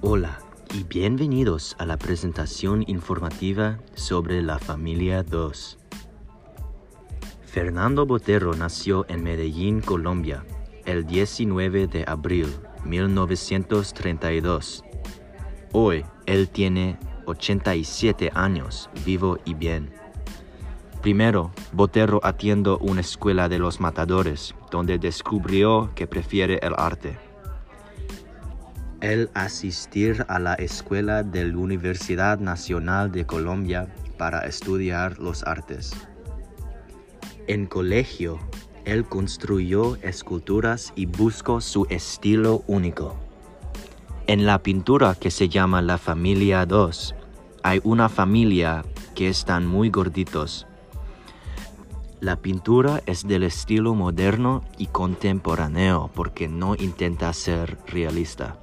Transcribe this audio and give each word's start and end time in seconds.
Hola 0.00 0.38
y 0.72 0.84
bienvenidos 0.84 1.74
a 1.80 1.84
la 1.84 1.96
presentación 1.96 2.84
informativa 2.86 3.80
sobre 3.94 4.42
la 4.42 4.60
familia 4.60 5.24
2. 5.24 5.76
Fernando 7.44 8.06
Botero 8.06 8.54
nació 8.54 9.06
en 9.08 9.24
Medellín, 9.24 9.80
Colombia, 9.80 10.44
el 10.86 11.04
19 11.04 11.88
de 11.88 12.04
abril 12.06 12.46
1932. 12.84 14.84
Hoy 15.72 16.04
él 16.26 16.48
tiene 16.48 16.96
87 17.26 18.30
años, 18.34 18.90
vivo 19.04 19.38
y 19.44 19.54
bien. 19.54 19.90
Primero, 21.02 21.50
Botero 21.72 22.20
atiende 22.22 22.70
una 22.80 23.00
escuela 23.00 23.48
de 23.48 23.58
los 23.58 23.80
matadores, 23.80 24.54
donde 24.70 25.00
descubrió 25.00 25.90
que 25.96 26.06
prefiere 26.06 26.60
el 26.62 26.74
arte. 26.76 27.27
Él 29.00 29.30
asistir 29.34 30.24
a 30.28 30.40
la 30.40 30.54
escuela 30.54 31.22
de 31.22 31.44
la 31.44 31.56
Universidad 31.56 32.40
Nacional 32.40 33.12
de 33.12 33.26
Colombia 33.26 33.94
para 34.16 34.40
estudiar 34.40 35.18
los 35.18 35.44
artes. 35.44 35.92
En 37.46 37.66
colegio, 37.66 38.40
él 38.84 39.04
construyó 39.04 39.96
esculturas 40.02 40.92
y 40.96 41.06
buscó 41.06 41.60
su 41.60 41.86
estilo 41.90 42.64
único. 42.66 43.16
En 44.26 44.46
la 44.46 44.62
pintura 44.62 45.14
que 45.14 45.30
se 45.30 45.48
llama 45.48 45.80
La 45.80 45.96
Familia 45.96 46.66
2, 46.66 47.14
hay 47.62 47.80
una 47.84 48.08
familia 48.08 48.84
que 49.14 49.28
están 49.28 49.66
muy 49.66 49.90
gorditos. 49.90 50.66
La 52.20 52.34
pintura 52.34 53.00
es 53.06 53.28
del 53.28 53.44
estilo 53.44 53.94
moderno 53.94 54.64
y 54.76 54.86
contemporáneo 54.86 56.10
porque 56.14 56.48
no 56.48 56.74
intenta 56.74 57.32
ser 57.32 57.78
realista. 57.86 58.58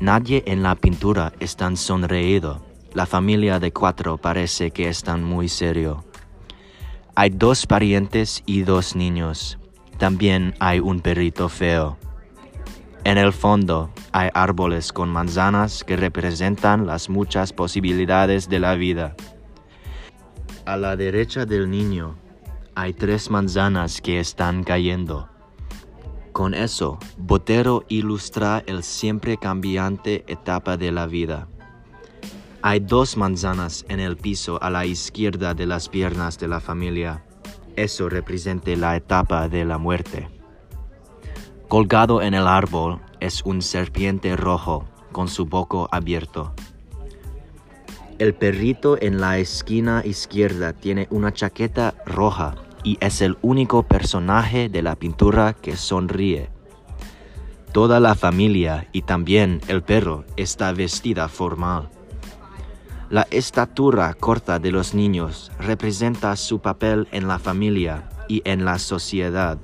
Nadie 0.00 0.42
en 0.46 0.62
la 0.62 0.76
pintura 0.76 1.34
está 1.40 1.76
sonreído. 1.76 2.62
La 2.94 3.04
familia 3.04 3.60
de 3.60 3.70
cuatro 3.70 4.16
parece 4.16 4.70
que 4.70 4.88
están 4.88 5.22
muy 5.22 5.46
serio. 5.48 6.04
Hay 7.14 7.28
dos 7.28 7.66
parientes 7.66 8.42
y 8.46 8.62
dos 8.62 8.96
niños. 8.96 9.58
También 9.98 10.54
hay 10.58 10.80
un 10.80 11.00
perrito 11.00 11.50
feo. 11.50 11.98
En 13.04 13.18
el 13.18 13.34
fondo 13.34 13.90
hay 14.12 14.30
árboles 14.32 14.90
con 14.90 15.10
manzanas 15.10 15.84
que 15.84 15.96
representan 15.96 16.86
las 16.86 17.10
muchas 17.10 17.52
posibilidades 17.52 18.48
de 18.48 18.58
la 18.58 18.76
vida. 18.76 19.14
A 20.64 20.78
la 20.78 20.96
derecha 20.96 21.44
del 21.44 21.68
niño 21.68 22.16
hay 22.74 22.94
tres 22.94 23.30
manzanas 23.30 24.00
que 24.00 24.18
están 24.18 24.64
cayendo. 24.64 25.28
Con 26.40 26.54
eso, 26.54 26.98
Botero 27.18 27.84
ilustra 27.90 28.64
el 28.66 28.82
siempre 28.82 29.36
cambiante 29.36 30.24
etapa 30.26 30.78
de 30.78 30.90
la 30.90 31.06
vida. 31.06 31.48
Hay 32.62 32.80
dos 32.80 33.18
manzanas 33.18 33.84
en 33.90 34.00
el 34.00 34.16
piso 34.16 34.58
a 34.62 34.70
la 34.70 34.86
izquierda 34.86 35.52
de 35.52 35.66
las 35.66 35.90
piernas 35.90 36.38
de 36.38 36.48
la 36.48 36.60
familia. 36.60 37.22
Eso 37.76 38.08
representa 38.08 38.74
la 38.74 38.96
etapa 38.96 39.50
de 39.50 39.66
la 39.66 39.76
muerte. 39.76 40.30
Colgado 41.68 42.22
en 42.22 42.32
el 42.32 42.46
árbol 42.46 43.02
es 43.20 43.42
un 43.44 43.60
serpiente 43.60 44.34
rojo 44.34 44.86
con 45.12 45.28
su 45.28 45.44
boca 45.44 45.88
abierto. 45.94 46.54
El 48.18 48.32
perrito 48.32 48.96
en 48.98 49.20
la 49.20 49.36
esquina 49.36 50.00
izquierda 50.06 50.72
tiene 50.72 51.06
una 51.10 51.34
chaqueta 51.34 51.96
roja 52.06 52.54
y 52.82 52.98
es 53.00 53.20
el 53.20 53.38
único 53.42 53.82
personaje 53.82 54.68
de 54.68 54.82
la 54.82 54.96
pintura 54.96 55.52
que 55.54 55.76
sonríe. 55.76 56.50
Toda 57.72 58.00
la 58.00 58.14
familia 58.14 58.88
y 58.92 59.02
también 59.02 59.60
el 59.68 59.82
perro 59.82 60.24
está 60.36 60.72
vestida 60.72 61.28
formal. 61.28 61.88
La 63.10 63.26
estatura 63.30 64.14
corta 64.14 64.58
de 64.58 64.70
los 64.70 64.94
niños 64.94 65.50
representa 65.58 66.36
su 66.36 66.60
papel 66.60 67.08
en 67.12 67.28
la 67.28 67.38
familia 67.38 68.08
y 68.28 68.42
en 68.44 68.64
la 68.64 68.78
sociedad. 68.78 69.58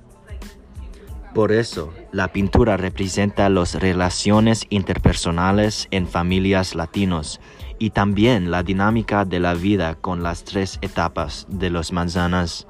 Por 1.35 1.53
eso, 1.53 1.93
la 2.13 2.29
pintura 2.29 2.77
representa 2.77 3.49
las 3.49 3.75
relaciones 3.75 4.67
interpersonales 4.71 5.87
en 5.91 6.09
familias 6.09 6.75
latinos 6.75 7.41
y 7.79 7.91
también 7.91 8.51
la 8.51 8.63
dinámica 8.63 9.25
de 9.25 9.39
la 9.39 9.55
vida 9.55 9.97
con 9.97 10.23
las 10.23 10.45
tres 10.45 10.79
etapas 10.81 11.47
de 11.49 11.71
los 11.71 11.93
manzanas. 11.93 12.67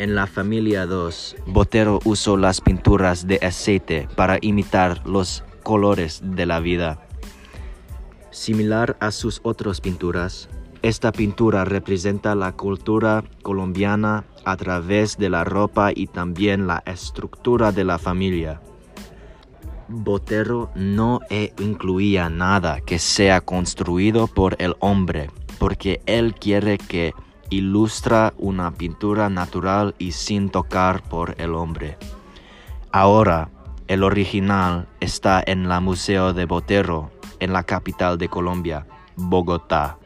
En 0.00 0.14
la 0.14 0.26
familia 0.26 0.86
2, 0.86 1.36
Botero 1.48 1.98
usó 2.06 2.38
las 2.38 2.62
pinturas 2.62 3.26
de 3.26 3.38
aceite 3.42 4.08
para 4.16 4.38
imitar 4.40 5.06
los 5.06 5.44
colores 5.62 6.22
de 6.24 6.46
la 6.46 6.58
vida. 6.58 7.06
Similar 8.30 8.96
a 9.00 9.10
sus 9.10 9.40
otras 9.42 9.82
pinturas, 9.82 10.48
esta 10.80 11.12
pintura 11.12 11.66
representa 11.66 12.34
la 12.34 12.52
cultura 12.52 13.24
colombiana 13.42 14.24
a 14.46 14.56
través 14.56 15.18
de 15.18 15.28
la 15.28 15.44
ropa 15.44 15.90
y 15.94 16.06
también 16.06 16.66
la 16.66 16.82
estructura 16.86 17.70
de 17.70 17.84
la 17.84 17.98
familia. 17.98 18.62
Botero 19.86 20.70
no 20.74 21.20
incluía 21.58 22.30
nada 22.30 22.80
que 22.80 22.98
sea 22.98 23.42
construido 23.42 24.28
por 24.28 24.56
el 24.60 24.76
hombre, 24.80 25.28
porque 25.58 26.00
él 26.06 26.32
quiere 26.32 26.78
que 26.78 27.12
ilustra 27.50 28.32
una 28.38 28.70
pintura 28.70 29.28
natural 29.28 29.94
y 29.98 30.12
sin 30.12 30.50
tocar 30.50 31.02
por 31.02 31.34
el 31.38 31.54
hombre. 31.54 31.98
Ahora, 32.92 33.50
el 33.88 34.02
original 34.04 34.88
está 35.00 35.42
en 35.44 35.68
la 35.68 35.80
Museo 35.80 36.32
de 36.32 36.44
Botero, 36.44 37.10
en 37.40 37.52
la 37.52 37.64
capital 37.64 38.18
de 38.18 38.28
Colombia, 38.28 38.86
Bogotá. 39.16 39.99